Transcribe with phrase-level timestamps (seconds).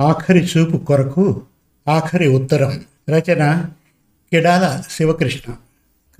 [0.00, 1.42] ఆఖరి చూపు కొరకు
[1.88, 2.80] ఆఖరి ఉత్తరం.
[3.10, 3.64] రచన
[4.32, 5.52] కిడాల శివకృష్ణ.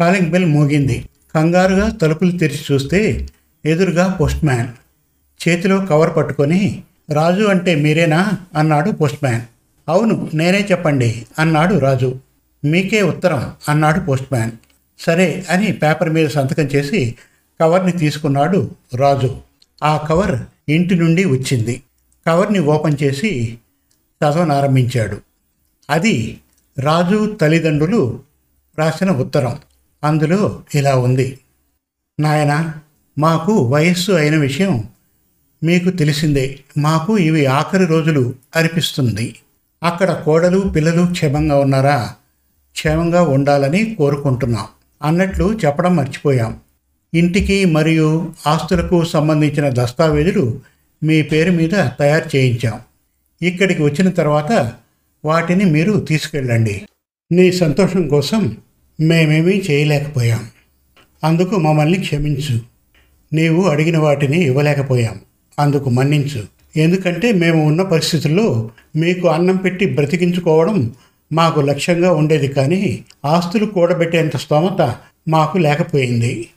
[0.00, 1.08] కాలింగ్ బెల్ మోగింది.
[1.34, 3.28] కంగారుగా తలుపులు తెరిచి చూస్తే
[3.66, 4.68] ఎదురుగా పోస్ట్ మ్యాన్
[5.48, 6.82] చేతిలో కవర్ పట్టుకొని
[7.12, 8.32] రాజు అంటే మీరేనా?
[8.56, 9.42] అన్నాడు పోస్ట్ మ్యాన్
[9.88, 12.18] అవును నేనే చెప్పండి అన్నాడు రాజు.
[12.64, 14.52] మీకే ఉత్తరం అన్నాడు పోస్ట్ మ్యాన్
[14.98, 17.14] సరే అని పేపర్ మీద సంతకం చేసి
[17.60, 19.36] కవర్ని తీసుకున్నాడు రాజు.
[19.82, 21.82] ఆ కవర్ ఇంటి నుండి వచ్చింది.
[22.26, 23.58] కవర్ని ఓపెన్ చేసి
[24.24, 25.20] చదవనారంభించాడు
[25.90, 26.40] అది
[26.78, 28.20] రాజు తల్లిదండ్రులు
[28.78, 29.58] రాసిన ఉత్తరం.
[30.04, 31.38] అందులో ఇలా ఉంది.
[32.20, 32.74] నాయన
[33.18, 34.88] మాకు వయస్సు అయిన విషయం
[35.62, 36.58] మీకు తెలిసిందే.
[36.78, 39.34] మాకు ఇవి ఆఖరి రోజులు అనిపిస్తుంది.
[39.82, 42.14] అక్కడ కోడలు పిల్లలు క్షేమంగా ఉన్నారా?
[42.72, 44.66] క్షేమంగా ఉండాలని కోరుకుంటున్నాం
[45.02, 46.60] అన్నట్లు చెప్పడం మర్చిపోయాం.
[47.14, 50.60] ఇంటికి మరియు ఆస్తులకు సంబంధించిన దస్తావేజులు
[51.02, 52.80] మీ పేరు మీద తయారు చేయించాం.
[53.42, 54.72] ఇక్కడికి వచ్చిన తర్వాత
[55.24, 56.82] వాటిని మీరు తీసుకెళ్ళండి.
[57.32, 58.56] నీ సంతోషం కోసం
[59.00, 60.46] మేమేమీ చేయలేకపోయాం.
[61.24, 62.60] అందుకు మమ్మల్ని క్షమించు.
[63.32, 65.20] నీవు అడిగిన వాటిని ఇవ్వలేకపోయాం.
[65.58, 66.44] అందుకు మన్నించు.
[66.76, 70.94] ఎందుకంటే మేము ఉన్న పరిస్థితుల్లో మీకు అన్నం పెట్టి బ్రతికించుకోవడం
[71.32, 74.96] మాకు లక్ష్యంగా ఉండేది కానీ ఆస్తులు కూడబెట్టేంత స్తోమత
[75.28, 76.48] మాకు లేకపోయింది.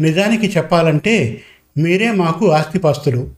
[0.00, 1.40] నిజానికి చెప్పాలంటే
[1.78, 3.30] మీరే మాకు ఆస్తిపాస్తులు.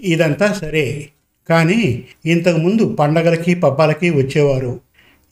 [0.00, 1.08] ఇదంతా సరే.
[1.50, 4.80] కానీ ఇంతకుముందు పండగలకి పబ్బాలకి వచ్చేవారు.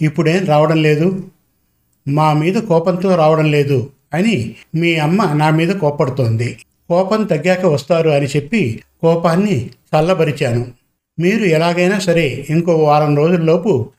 [0.02, 1.24] ఇప్పుడేం రావడం లేదు.
[2.08, 6.56] మా మీద కోపంతో రావడం లేదు అని మీ అమ్మ నా మీద కోపడుతోంది
[6.88, 10.66] కోపం తగ్గాక వస్తారు అని చెప్పి కోపాన్ని చల్లబరిచాను.
[11.20, 13.90] మీరు ఎలాగైనా సరే ఇంకో వారం రోజుల్లోపు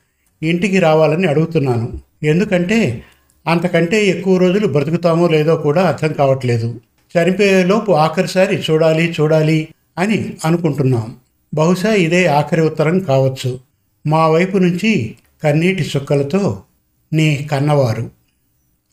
[0.42, 1.98] ఇంటికి రావాలని అడుగుతున్నాను.
[2.22, 3.02] ఎందుకంటే
[3.46, 6.80] అంతకంటే ఎక్కువ రోజులు బ్రతుకుతామో లేదో కూడా అర్థం కావట్లేదు.
[7.14, 11.16] చనిపోయేలోపు ఆఖరిసారి చూడాలి చూడాలి అని అనుకుంటున్నాం.
[11.54, 13.60] బహుశా ఇదే ఆఖరి ఉత్తరం కావచ్చు.
[14.06, 16.62] మా వైపు నుంచి కన్నీటి చుక్కలతో
[17.12, 18.10] నీ కన్నవారు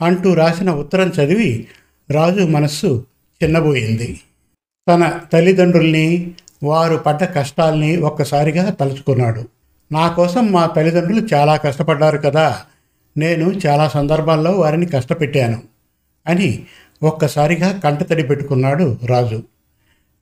[0.01, 1.67] అంటూ రాసిన ఉత్తరం చదివి
[2.11, 3.05] రాజు మనస్సు
[3.43, 4.19] చిన్నబోయింది.
[4.87, 6.31] తన తల్లిదండ్రుల్ని
[6.63, 9.47] వారు పడ్డ కష్టాల్ని ఒక్కసారిగా తలుచుకున్నాడు.
[9.91, 12.61] నా కోసం మా తల్లిదండ్రులు చాలా కష్టపడ్డారు కదా
[13.17, 15.61] నేను చాలా సందర్భాల్లో వారిని కష్టపెట్టాను
[16.27, 16.65] అని
[17.03, 19.43] ఒక్కసారిగా కంటతడి పెట్టుకున్నాడు రాజు.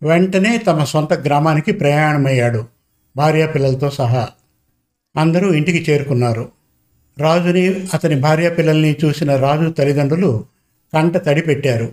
[0.03, 2.66] వెంటనే తమ సొంత గ్రామానికి ప్రయాణమయ్యాడు
[3.17, 4.28] భార్యా పిల్లలతో సహా.
[5.17, 6.50] అందరూ ఇంటికి చేరుకున్నారు.
[7.17, 10.44] రాజుని అతని భార్యాపిల్లల్ని చూసిన రాజు తల్లిదండ్రులు
[10.94, 11.91] కంట తడి పెట్టారు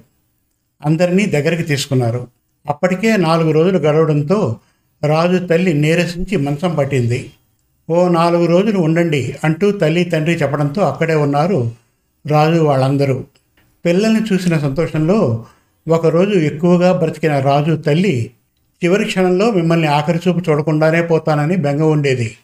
[0.85, 2.29] అందరినీ దగ్గరికి తీసుకున్నారు.
[2.69, 4.57] అప్పటికే నాలుగు రోజులు గడవడంతో
[5.05, 7.31] రాజు తల్లి నీరసించి మంచం పట్టింది.
[7.91, 11.73] ఓ నాలుగు రోజులు ఉండండి అంటూ తల్లి తండ్రి చెప్పడంతో అక్కడే ఉన్నారు
[12.27, 13.25] రాజు వాళ్ళందరూ.
[13.85, 15.47] పిల్లల్ని చూసిన సంతోషంలో
[15.88, 18.31] ఒకరోజు ఎక్కువగా బ్రతికిన రాజు తల్లి
[18.84, 22.37] చివరి క్షణంలో మిమ్మల్ని ఆఖరి చూపు చూడకుండానే పోతానని బెంగ ఉండేది.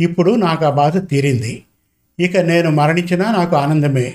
[0.00, 1.62] ఇప్పుడు నాకు ఆ బాధ తీరింది.
[2.20, 4.14] ఇక నేను మరణించినా నాకు ఆనందమే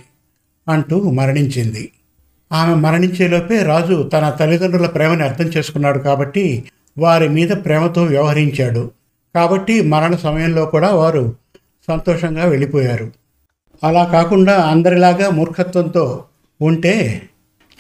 [0.68, 1.92] అంటూ మరణించింది.
[2.52, 6.64] ఆమె మరణించేలోపే రాజు తన తల్లిదండ్రుల ప్రేమని అర్థం చేసుకున్నాడు కాబట్టి
[6.98, 8.92] వారి మీద ప్రేమతో వ్యవహరించాడు.
[9.36, 11.36] కాబట్టి మరణ సమయంలో కూడా వారు
[11.88, 13.12] సంతోషంగా వెళ్ళిపోయారు.
[13.84, 16.24] అలా కాకుండా అందరిలాగా మూర్ఖత్వంతో
[16.62, 17.22] ఉంటే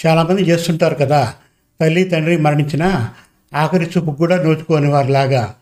[0.05, 1.33] చాలామంది చేస్తుంటారు కదా
[1.81, 3.09] తల్లి తండ్రి మరణించిన
[3.55, 5.55] ఆఖరి చూపు కూడా నోచుకోని వారిలాగా.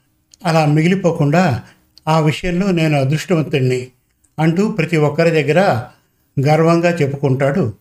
[0.46, 1.64] అలా మిగిలిపోకుండా
[2.08, 3.88] ఆ విషయంలో నేను అదృష్టవంతుణ్ణి
[4.40, 5.84] అంటూ ప్రతి ఒక్కరి దగ్గర
[6.48, 7.74] గర్వంగా చెప్పుకుంటాడు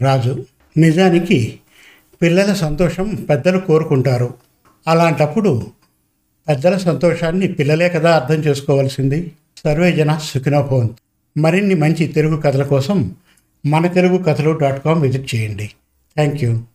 [0.00, 0.46] రాజు.
[0.76, 1.58] నిజానికి
[2.22, 4.34] పిల్లల సంతోషం పెద్దలు కోరుకుంటారు.
[4.88, 5.66] అలాంటప్పుడు
[6.48, 9.32] పెద్దల సంతోషాన్ని పిల్లలే కదా అర్థం చేసుకోవాల్సింది.
[9.64, 10.92] సర్వే జన సుఖినోభవంత్
[11.38, 13.14] మరిన్ని మంచి తెలుగు కథల కోసం
[13.66, 15.70] మన తెలుగు కథలు డాట్ కామ్ విజిట్ చేయండి.
[16.14, 16.68] Thank you.